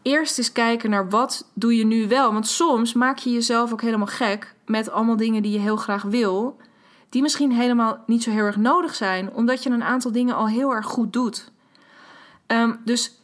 [0.01, 2.33] eerst eens kijken naar wat doe je nu wel.
[2.33, 6.01] Want soms maak je jezelf ook helemaal gek met allemaal dingen die je heel graag
[6.01, 6.57] wil,
[7.09, 10.47] die misschien helemaal niet zo heel erg nodig zijn, omdat je een aantal dingen al
[10.47, 11.51] heel erg goed doet.
[12.47, 13.21] Um, dus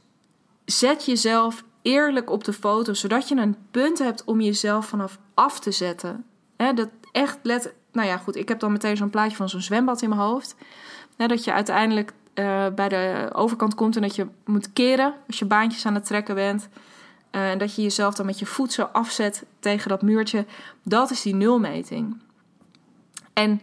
[0.65, 5.60] zet jezelf eerlijk op de foto, zodat je een punt hebt om jezelf vanaf af
[5.60, 6.25] te zetten.
[6.58, 7.73] He, dat echt let.
[7.91, 10.56] Nou ja, goed, ik heb dan meteen zo'n plaatje van zo'n zwembad in mijn hoofd.
[11.17, 15.45] dat je uiteindelijk uh, bij de overkant komt en dat je moet keren als je
[15.45, 16.69] baantjes aan het trekken bent.
[17.31, 20.45] Eh, en dat je jezelf dan met je voet zo afzet tegen dat muurtje.
[20.83, 22.21] Dat is die nulmeting.
[23.33, 23.61] En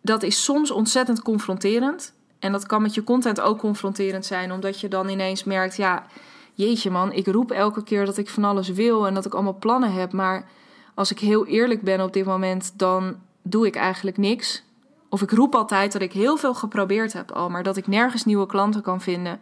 [0.00, 2.12] dat is soms ontzettend confronterend.
[2.38, 6.06] En dat kan met je content ook confronterend zijn, omdat je dan ineens merkt: ja,
[6.54, 9.58] jeetje man, ik roep elke keer dat ik van alles wil en dat ik allemaal
[9.58, 10.12] plannen heb.
[10.12, 10.48] Maar
[10.94, 14.62] als ik heel eerlijk ben op dit moment, dan doe ik eigenlijk niks.
[15.08, 18.24] Of ik roep altijd dat ik heel veel geprobeerd heb al, maar dat ik nergens
[18.24, 19.40] nieuwe klanten kan vinden.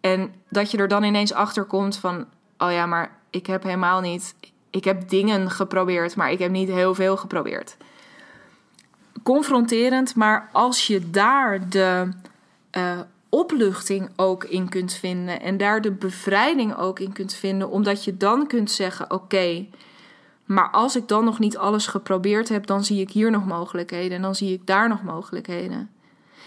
[0.00, 2.26] En dat je er dan ineens achter komt van:
[2.62, 4.34] oh ja, maar ik heb helemaal niet.
[4.70, 7.76] Ik heb dingen geprobeerd, maar ik heb niet heel veel geprobeerd.
[9.22, 12.08] Confronterend, maar als je daar de
[12.76, 15.40] uh, opluchting ook in kunt vinden.
[15.40, 17.70] En daar de bevrijding ook in kunt vinden.
[17.70, 19.66] Omdat je dan kunt zeggen: Oké,
[20.44, 24.16] maar als ik dan nog niet alles geprobeerd heb, dan zie ik hier nog mogelijkheden.
[24.16, 25.90] En dan zie ik daar nog mogelijkheden.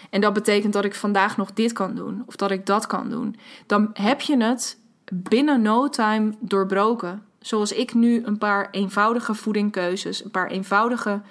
[0.09, 2.23] En dat betekent dat ik vandaag nog dit kan doen.
[2.25, 3.35] Of dat ik dat kan doen.
[3.65, 4.77] Dan heb je het
[5.13, 7.23] binnen no time doorbroken.
[7.39, 11.21] Zoals ik nu een paar eenvoudige voedingkeuzes, een paar eenvoudige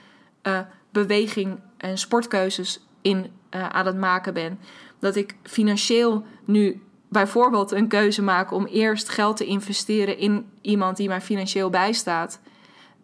[0.43, 0.59] uh,
[0.93, 4.59] beweging- en sportkeuzes in, uh, aan het maken ben.
[4.99, 10.97] Dat ik financieel nu bijvoorbeeld een keuze maak om eerst geld te investeren in iemand
[10.97, 12.41] die mij financieel bijstaat.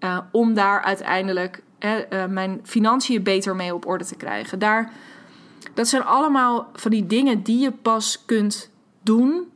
[0.00, 1.62] Uh, om daar uiteindelijk
[2.28, 4.58] mijn financiën beter mee op orde te krijgen.
[4.58, 4.92] Daar,
[5.74, 8.70] dat zijn allemaal van die dingen die je pas kunt
[9.02, 9.49] doen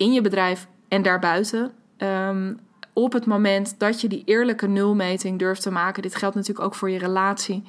[0.00, 1.72] in je bedrijf en daarbuiten.
[1.98, 2.58] Um,
[2.92, 6.02] op het moment dat je die eerlijke nulmeting durft te maken.
[6.02, 7.62] Dit geldt natuurlijk ook voor je relatie.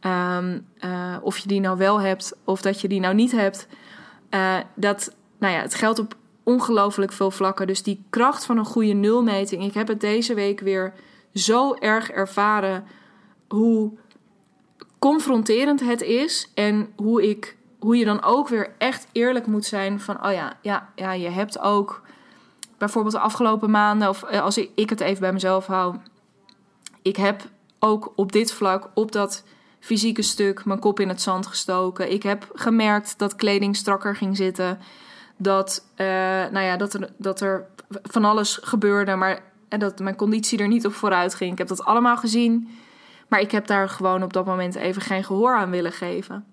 [0.00, 3.66] Um, uh, of je die nou wel hebt of dat je die nou niet hebt.
[4.30, 7.66] Uh, dat, nou ja, het geldt op ongelooflijk veel vlakken.
[7.66, 9.64] Dus die kracht van een goede nulmeting.
[9.64, 10.92] Ik heb het deze week weer
[11.34, 12.84] zo erg ervaren
[13.48, 13.92] hoe
[14.98, 16.50] confronterend het is.
[16.54, 20.26] En hoe, ik, hoe je dan ook weer echt eerlijk moet zijn van...
[20.26, 22.02] oh ja, ja, ja je hebt ook
[22.78, 25.96] bijvoorbeeld de afgelopen maanden, of eh, als ik het even bij mezelf hou,
[27.02, 27.42] ik heb
[27.78, 29.44] ook op dit vlak, op dat
[29.80, 32.12] fysieke stuk, mijn kop in het zand gestoken.
[32.12, 34.78] Ik heb gemerkt dat kleding strakker ging zitten.
[35.36, 36.06] Dat, uh,
[36.50, 37.66] nou ja, dat, er, dat er
[38.02, 41.52] van alles gebeurde, maar en dat mijn conditie er niet op vooruit ging.
[41.52, 42.68] Ik heb dat allemaal gezien.
[43.28, 46.44] Maar ik heb daar gewoon op dat moment even geen gehoor aan willen geven.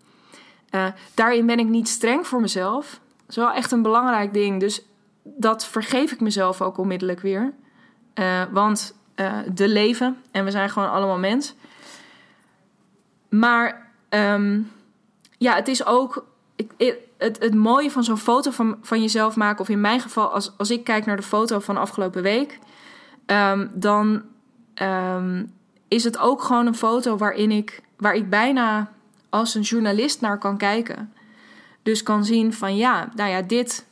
[0.71, 2.89] Uh, daarin ben ik niet streng voor mezelf.
[3.17, 4.60] Dat is wel echt een belangrijk ding.
[4.60, 4.86] Dus
[5.23, 7.53] dat vergeef ik mezelf ook onmiddellijk weer.
[8.15, 11.56] Uh, want uh, de leven en we zijn gewoon allemaal mens.
[13.30, 14.71] Maar um,
[15.38, 16.25] ja, het is ook
[16.56, 20.27] ik, het, het mooie van zo'n foto van, van jezelf maken, of in mijn geval,
[20.27, 22.60] als, als ik kijk naar de foto van afgelopen week,
[23.25, 24.21] um, dan
[24.82, 25.53] um,
[25.88, 28.91] is het ook gewoon een foto waarin ik, waar ik bijna
[29.38, 31.13] als een journalist naar kan kijken.
[31.84, 33.86] Dus kan zien van ja, nou ja, dit,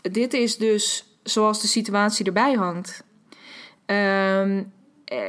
[0.00, 3.04] dit is dus zoals de situatie erbij hangt.
[3.86, 4.72] Um,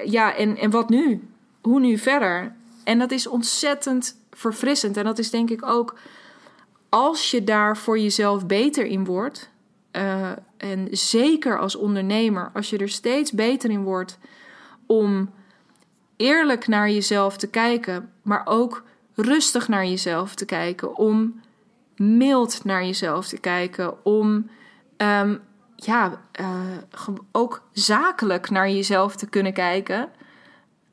[0.06, 1.28] ja, en, en wat nu?
[1.62, 2.56] Hoe nu verder?
[2.84, 4.98] En dat is ontzettend verfrissend.
[4.98, 5.96] En dat is denk ik ook
[6.90, 9.50] als je daar voor jezelf beter in wordt.
[9.92, 14.18] Uh, en zeker als ondernemer, als je er steeds beter in wordt
[14.86, 15.30] om
[16.18, 18.84] eerlijk naar jezelf te kijken, maar ook
[19.22, 21.42] rustig naar jezelf te kijken, om
[21.96, 24.50] mild naar jezelf te kijken, om
[24.98, 25.42] um,
[25.76, 30.10] ja, uh, ook zakelijk naar jezelf te kunnen kijken.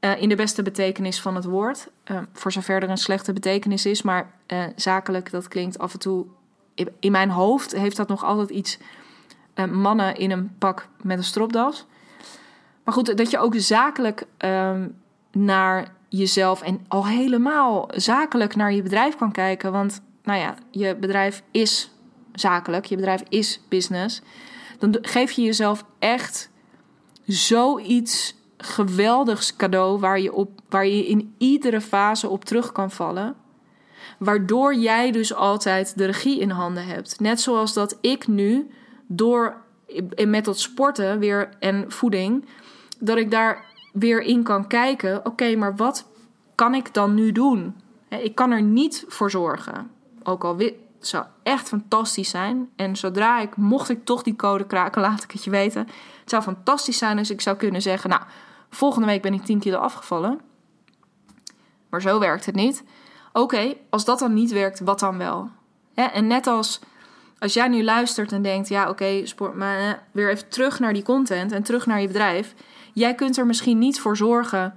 [0.01, 1.89] Uh, in de beste betekenis van het woord.
[2.11, 4.03] Uh, voor zover er een slechte betekenis is.
[4.03, 4.31] Maar
[4.77, 6.27] zakelijk, dat klinkt af en toe.
[6.99, 8.79] In mijn hoofd heeft dat nog altijd iets.
[9.71, 11.87] mannen in een pak met een stropdas.
[12.85, 14.97] Maar goed, dat je ook zakelijk um,
[15.33, 16.63] naar jezelf.
[16.63, 19.73] en al helemaal zakelijk naar je bedrijf kan kijken.
[19.73, 21.91] Want, nou ja, je bedrijf is
[22.33, 24.23] zakelijk, je bedrijf is business,
[24.79, 26.51] dan geef je jezelf echt
[27.27, 33.35] zoiets geweldigs cadeau waar je, op, waar je in iedere fase op terug kan vallen.
[34.19, 37.21] Waardoor jij dus altijd de regie in handen hebt.
[37.21, 38.71] Net zoals dat ik nu
[39.07, 39.63] door
[40.27, 42.45] met dat sporten weer en voeding,
[42.99, 45.27] dat ik daar weer in kan kijken.
[45.27, 46.07] Oké, maar wat
[46.55, 47.77] kan ik dan nu doen?
[48.09, 49.91] Ik kan er niet voor zorgen.
[50.23, 50.57] Ook al
[50.99, 52.71] zou echt fantastisch zijn.
[52.77, 55.89] En zodra ik, mocht ik toch die code kraken, laat ik het je weten.
[56.21, 58.23] Het zou fantastisch zijn als ik zou kunnen zeggen: Nou,
[58.71, 60.41] volgende week ben ik 10 kilo afgevallen.
[61.89, 62.85] Maar zo werkt het niet.
[63.33, 65.51] Oké, als dat dan niet werkt, wat dan wel?
[65.95, 66.81] en net als
[67.39, 71.03] als jij nu luistert en denkt: Ja, oké, sport, maar weer even terug naar die
[71.03, 72.55] content en terug naar je bedrijf.
[72.99, 74.75] Jij kunt er misschien niet voor zorgen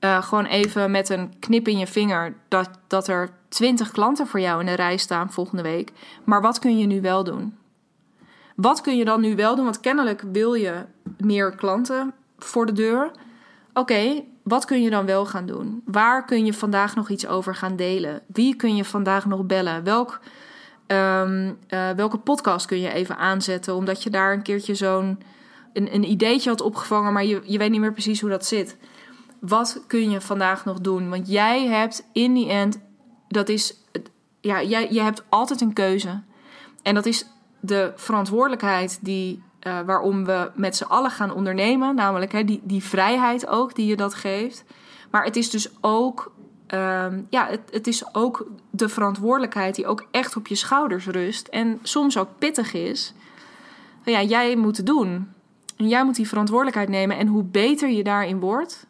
[0.00, 4.40] uh, gewoon even met een knip in je vinger dat, dat er 20 klanten voor
[4.40, 5.92] jou in de rij staan volgende week.
[6.24, 7.56] Maar wat kun je nu wel doen?
[8.56, 9.64] Wat kun je dan nu wel doen?
[9.64, 10.84] Want kennelijk wil je
[11.18, 13.10] meer klanten voor de deur.
[13.74, 15.82] Oké, wat kun je dan wel gaan doen?
[15.84, 18.20] Waar kun je vandaag nog iets over gaan delen?
[18.26, 19.84] Wie kun je vandaag nog bellen?
[19.84, 20.20] Welk,
[20.86, 23.74] um, uh, welke podcast kun je even aanzetten?
[23.74, 25.18] Omdat je daar een keertje zo'n
[25.72, 28.76] een, een ideetje had opgevangen, maar je, je weet niet meer precies hoe dat zit.
[29.40, 31.10] Wat kun je vandaag nog doen?
[31.10, 32.80] Want jij hebt in die end,
[33.28, 33.74] dat is,
[34.40, 36.22] ja, jij, je hebt altijd een keuze.
[36.82, 37.26] En dat is
[37.60, 41.94] de verantwoordelijkheid die, uh, waarom we met z'n allen gaan ondernemen.
[41.94, 44.64] Namelijk hè, die, die vrijheid ook die je dat geeft.
[45.10, 46.32] Maar het is dus ook
[46.66, 51.48] ehm, ja, het, het is ook de verantwoordelijkheid die ook echt op je schouders rust.
[51.48, 53.14] En soms ook pittig is.
[54.04, 55.32] Ja, jij moet het doen.
[55.82, 57.16] En jij moet die verantwoordelijkheid nemen.
[57.16, 58.86] En hoe beter je daarin wordt,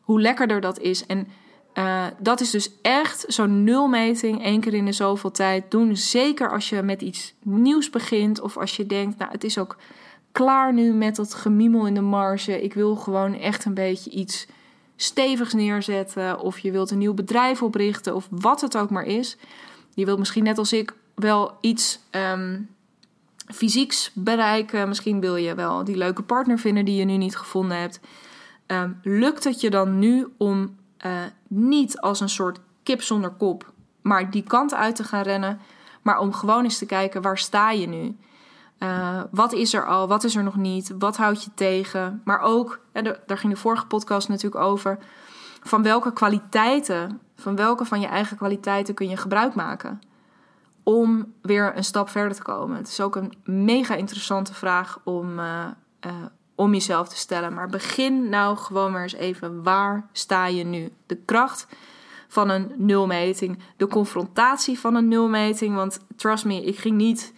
[0.00, 1.06] hoe lekkerder dat is.
[1.06, 1.28] En
[1.74, 5.96] uh, dat is dus echt zo'n nulmeting, één keer in de zoveel tijd doen.
[5.96, 9.76] Zeker als je met iets nieuws begint of als je denkt, nou het is ook
[10.32, 12.62] klaar nu met dat gemiemel in de marge.
[12.62, 14.46] Ik wil gewoon echt een beetje iets
[14.96, 16.40] stevigs neerzetten.
[16.40, 19.36] Of je wilt een nieuw bedrijf oprichten of wat het ook maar is.
[19.94, 22.68] Je wilt misschien net als ik wel iets um,
[23.52, 24.88] fysieks bereiken.
[24.88, 28.00] Misschien wil je wel die leuke partner vinden die je nu niet gevonden hebt.
[28.66, 31.12] Um, lukt het je dan nu om uh,
[31.48, 35.60] niet als een soort kip zonder kop, maar die kant uit te gaan rennen,
[36.02, 38.16] maar om gewoon eens te kijken waar sta je nu?
[38.78, 40.08] Uh, wat is er al?
[40.08, 40.94] Wat is er nog niet?
[40.98, 42.22] Wat houd je tegen?
[42.24, 42.80] Maar ook,
[43.26, 44.98] daar ging de vorige podcast natuurlijk over,
[45.62, 50.00] van welke kwaliteiten, van welke van je eigen kwaliteiten kun je gebruik maken
[50.90, 52.76] om weer een stap verder te komen?
[52.76, 55.66] Het is ook een mega interessante vraag om, uh,
[56.06, 56.12] uh,
[56.54, 57.54] om jezelf te stellen.
[57.54, 59.62] Maar begin nou gewoon maar eens even.
[59.62, 60.92] Waar sta je nu?
[61.06, 61.66] De kracht
[62.28, 63.58] van een nulmeting.
[63.76, 65.74] De confrontatie van een nulmeting.
[65.74, 67.32] Want trust me, ik ging niet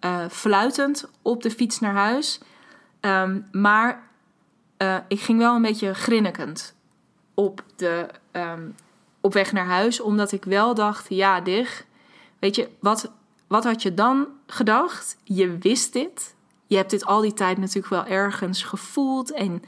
[0.00, 2.40] uh, fluitend op de fiets naar huis.
[3.00, 4.02] Um, maar
[5.08, 6.74] ik ging wel een beetje grinnikend
[7.34, 8.74] op, de, um,
[9.20, 10.00] op weg naar huis.
[10.00, 11.86] Omdat ik wel dacht, ja, dig.
[12.44, 13.10] Weet je, wat,
[13.46, 15.16] wat had je dan gedacht?
[15.22, 16.34] Je wist dit
[16.66, 19.62] je hebt dit al die tijd natuurlijk wel ergens gevoeld en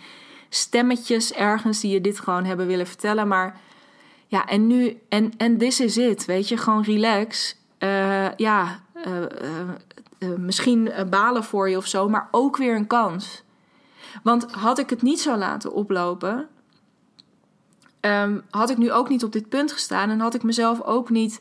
[0.49, 3.29] stemmetjes ergens die je dit gewoon hebben willen vertellen.
[3.29, 3.61] Maar
[4.27, 7.57] ja, en nu, en, en this is it, weet je, gewoon relax.
[7.79, 9.23] Uh, ja, uh,
[10.19, 13.43] uh, misschien balen voor je of zo, maar ook weer een kans.
[14.23, 16.49] Want had ik het niet zo laten oplopen,
[18.01, 21.11] um, had ik nu ook niet op dit punt gestaan en had ik mezelf ook
[21.11, 21.41] niet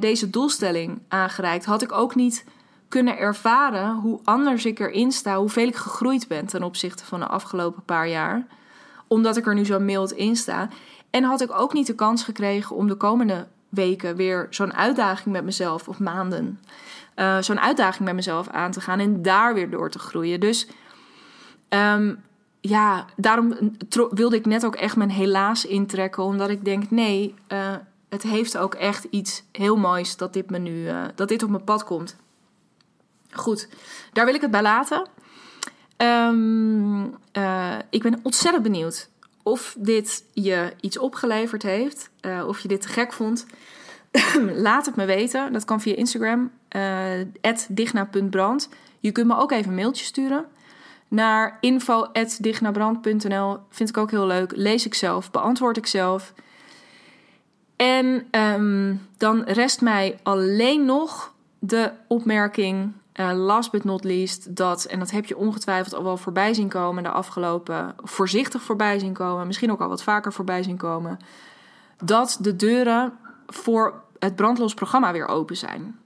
[0.00, 1.64] deze doelstelling aangereikt.
[1.64, 2.44] Had ik ook niet
[2.88, 7.26] kunnen ervaren hoe anders ik erin sta, hoeveel ik gegroeid ben ten opzichte van de
[7.26, 8.46] afgelopen paar jaar.
[9.06, 10.68] Omdat ik er nu zo mild in sta.
[11.10, 15.34] En had ik ook niet de kans gekregen om de komende weken weer zo'n uitdaging
[15.34, 16.60] met mezelf, of maanden,
[17.16, 20.40] uh, zo'n uitdaging met mezelf aan te gaan en daar weer door te groeien.
[20.40, 20.68] Dus
[21.68, 22.22] um,
[22.60, 23.56] ja, daarom
[24.10, 27.74] wilde ik net ook echt mijn helaas intrekken, omdat ik denk: nee, uh,
[28.14, 31.64] het heeft ook echt iets heel moois dat dit, me uh, dat dit op mijn
[31.64, 32.16] pad komt.
[33.30, 33.68] Goed,
[34.12, 35.06] daar wil ik het bij laten.
[35.96, 39.08] Um, uh, ik ben ontzettend benieuwd
[39.42, 42.10] of dit je iets opgeleverd heeft.
[42.20, 43.46] Uh, of je dit te gek vond.
[44.66, 45.52] Laat het me weten.
[45.52, 46.50] Dat kan via Instagram.
[47.68, 48.68] Digna.brand.
[49.00, 50.46] Je kunt me ook even een mailtje sturen.
[51.08, 53.58] Naar info.dignabrand.nl.
[53.70, 54.52] Vind ik ook heel leuk.
[54.56, 55.30] Lees ik zelf.
[55.30, 56.32] Beantwoord ik zelf.
[57.76, 64.84] En um, dan rest mij alleen nog de opmerking uh, last but not least, dat,
[64.84, 69.12] en dat heb je ongetwijfeld al wel voorbij zien komen de afgelopen, voorzichtig voorbij zien
[69.12, 71.18] komen, misschien ook al wat vaker voorbij zien komen,
[72.04, 73.12] dat de deuren
[73.46, 75.98] voor het brandlos programma weer open zijn.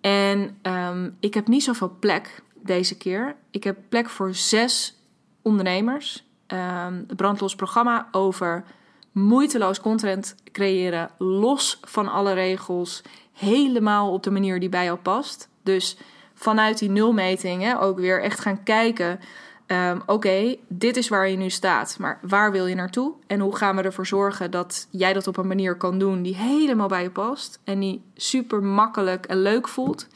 [0.00, 3.36] En um, ik heb niet zoveel plek deze keer.
[3.50, 4.98] Ik heb plek voor zes
[5.42, 6.28] ondernemers.
[6.46, 8.64] Um, het brandlos programma over
[9.12, 15.48] moeiteloos content creëren, los van alle regels, helemaal op de manier die bij jou past.
[15.62, 15.96] Dus
[16.34, 19.20] vanuit die nulmeting hè, ook weer echt gaan kijken.
[19.66, 23.12] Um, Oké, dit is waar je nu staat, maar waar wil je naartoe?
[23.26, 26.36] En hoe gaan we ervoor zorgen dat jij dat op een manier kan doen die
[26.36, 30.06] helemaal bij je past en die super makkelijk en leuk voelt?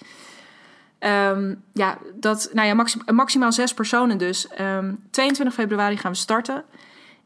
[1.01, 4.49] Um, ja, dat, nou ja, maxim, maximaal zes personen dus.
[4.51, 6.65] Um, ehm, 22 februari gaan we starten.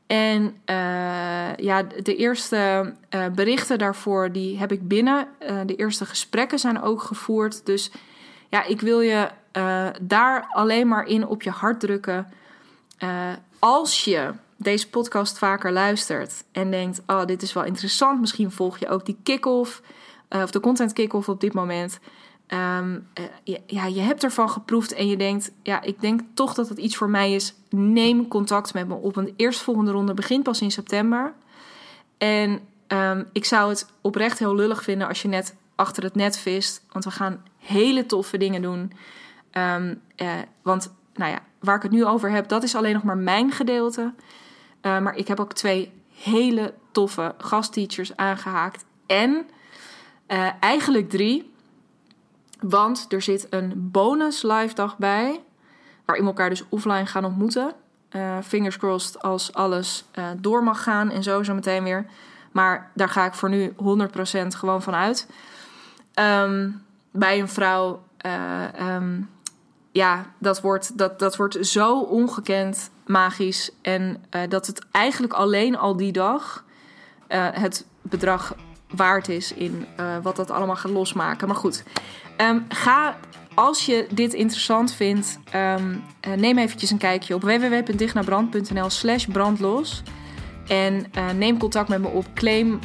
[0.08, 5.28] En uh, ja, de eerste uh, berichten daarvoor die heb ik binnen.
[5.42, 7.66] Uh, de eerste gesprekken zijn ook gevoerd.
[7.66, 7.90] Dus
[8.48, 9.28] ja, ik wil je
[10.00, 12.32] daar alleen maar in op je hart drukken.
[13.58, 18.20] Als je deze podcast vaker luistert en denkt: Oh, dit is wel interessant.
[18.20, 19.82] Misschien volg je ook die kick-off
[20.28, 21.98] of de content kick-off op dit moment.
[22.54, 23.08] Um,
[23.66, 26.96] ja, je hebt ervan geproefd en je denkt: Ja, ik denk toch dat het iets
[26.96, 27.54] voor mij is.
[27.70, 29.16] Neem contact met me op.
[29.16, 31.32] Een eerstvolgende ronde begint pas in september.
[32.18, 36.38] En um, ik zou het oprecht heel lullig vinden als je net achter het net
[36.38, 36.84] vist.
[36.92, 38.92] Want we gaan hele toffe dingen doen.
[39.52, 40.32] Um, uh,
[40.62, 43.52] want nou ja, waar ik het nu over heb, dat is alleen nog maar mijn
[43.52, 44.12] gedeelte.
[44.82, 48.84] Maar ik heb ook twee hele toffe gastteachers aangehaakt.
[49.06, 49.46] En
[50.28, 51.50] uh, eigenlijk drie.
[52.60, 55.40] Want er zit een bonus live dag bij.
[56.04, 57.72] Waarin we elkaar dus offline gaan ontmoeten.
[58.44, 60.04] fingers crossed als alles
[60.36, 62.06] door mag gaan en zo zo meteen weer.
[62.52, 65.28] Maar daar ga ik voor nu 100% gewoon van uit.
[66.14, 66.70] Ehm,
[67.10, 69.20] bij een vrouw, eh, ehm,
[69.90, 73.70] ja, dat wordt, dat, dat wordt zo ongekend magisch.
[73.82, 76.64] En dat het eigenlijk alleen al die dag
[77.52, 78.54] het bedrag
[78.94, 79.86] waard is in
[80.22, 81.46] wat dat allemaal gaat losmaken.
[81.48, 81.82] Maar goed,
[82.36, 83.16] um, ga
[83.54, 86.04] als je dit interessant vindt, um,
[86.36, 90.02] neem eventjes een kijkje op www.dichtnabrand.nl slash brandlos.
[90.66, 92.78] En uh, neem contact met me op, claim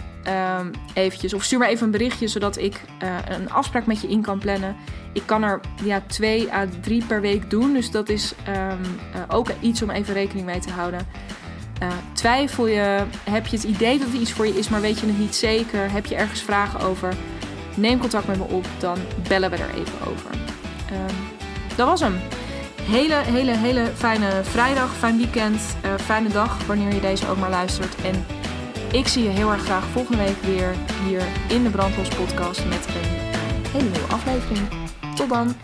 [0.58, 2.82] um, eventjes of stuur maar even een berichtje zodat ik
[3.28, 4.76] een afspraak met je in kan plannen.
[5.14, 8.34] Ik kan er ja, twee à drie per week doen, dus dat is
[9.28, 11.08] ook iets om even rekening mee te houden.
[12.14, 15.06] Twijfel je, heb je het idee dat er iets voor je is, maar weet je
[15.06, 15.92] het niet zeker?
[15.92, 17.14] Heb je ergens vragen over?
[17.76, 20.30] Neem contact met me op, dan bellen we er even over.
[20.92, 21.16] Um,
[21.76, 22.20] dat was hem.
[22.82, 27.50] Hele, hele, hele fijne vrijdag, fijn weekend, uh, fijne dag wanneer je deze ook maar
[27.50, 27.96] luistert.
[28.02, 28.26] En
[28.92, 30.76] ik zie je heel erg graag volgende week weer
[31.08, 34.68] hier in de Brandlos podcast met een hele nieuwe aflevering.
[35.16, 35.56] Tot dan!